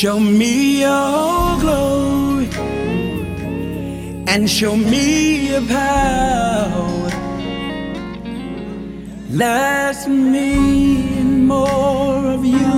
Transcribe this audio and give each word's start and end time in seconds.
Show 0.00 0.18
me 0.18 0.80
your 0.80 1.60
glory 1.60 2.48
and 4.26 4.48
show 4.50 4.74
me 4.76 5.50
your 5.50 5.62
power. 5.66 7.10
Less 9.30 10.08
me 10.08 11.18
and 11.18 11.46
more 11.46 12.26
of 12.36 12.44
you 12.44 12.72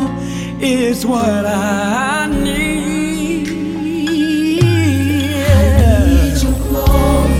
is 0.61 1.07
what 1.07 1.47
I 1.47 2.27
need. 2.27 3.49
I 5.49 6.07
Need 6.09 6.43
your 6.43 6.59
glory. 6.69 7.35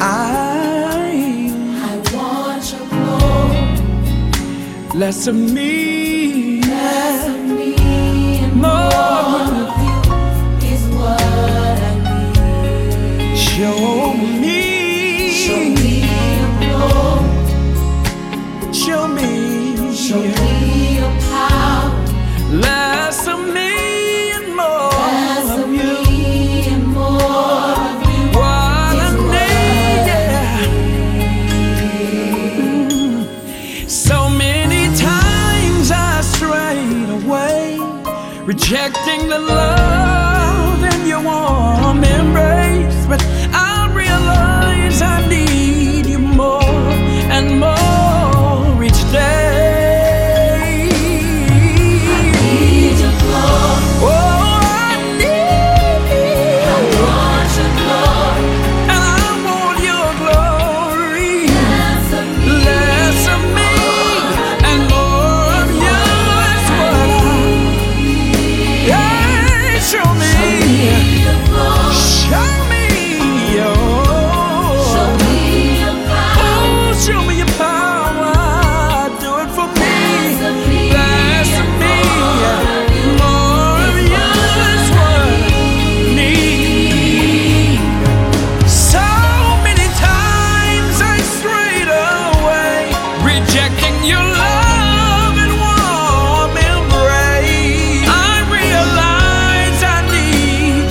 I 0.00 1.52
I 1.90 1.94
want 2.16 2.64
your 2.72 2.86
glory. 2.94 3.94
less 4.98 5.26
of 5.26 5.36
me, 5.36 6.60
Less 6.62 7.07
Show 13.58 14.14
me, 14.14 15.32
Show 15.32 15.58
me 15.58 15.90
your 16.62 17.18
show 18.72 19.08
me, 19.08 19.30
Show 19.96 20.22
me 20.22 20.98
your 21.00 21.12
power. 21.28 21.90
less 22.52 23.26
of 23.26 23.40
me 23.52 24.30
and 24.30 24.48
more 24.54 24.90
Less 24.90 25.50
of 25.58 25.68
you. 25.74 25.94
me 26.06 26.68
and 26.68 26.86
more 26.86 27.74
of 27.88 28.02
you 28.08 28.26
What 28.38 28.94
what 28.94 29.14
need, 29.34 30.06
yeah. 30.12 30.62
So 33.88 34.28
many 34.30 34.82
times 34.96 35.90
I 35.90 36.20
strayed 36.20 37.10
away, 37.24 37.78
rejecting 38.44 39.28
the 39.28 39.40
love 39.40 39.87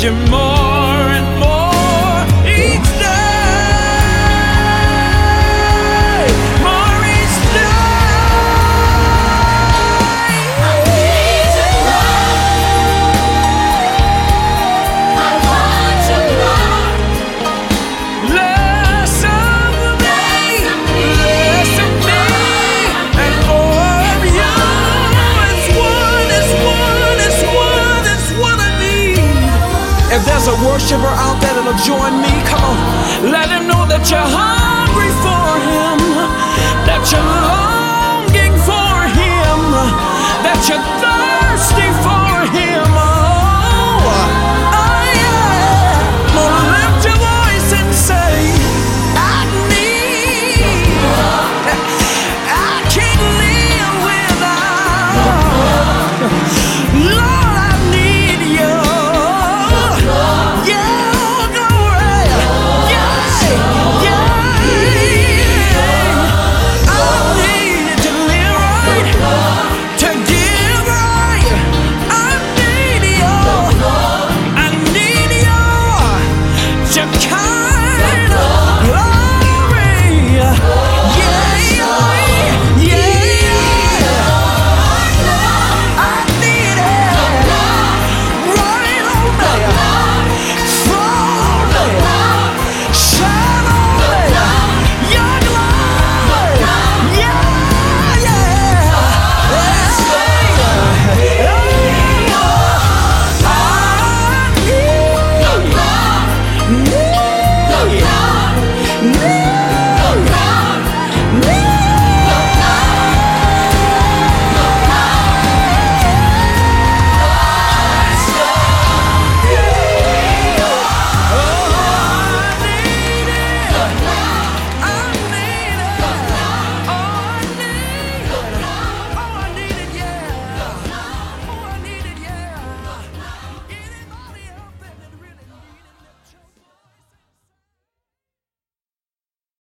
need 0.10 0.26
you 0.26 0.32
more 0.32 0.47
There's 30.38 30.50
a 30.50 30.66
worshiper 30.70 31.08
out 31.08 31.42
there 31.42 31.52
that'll 31.56 31.74
join 31.82 32.22
me. 32.22 32.30
Come 32.46 32.62
on, 32.62 33.32
let 33.32 33.50
him 33.50 33.66
know 33.66 33.88
that 33.90 34.06
you're 34.06 34.22
hungry 34.22 35.10
for 35.26 35.58
him. 35.66 35.97